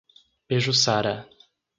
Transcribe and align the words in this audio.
Pejuçara 0.47 1.15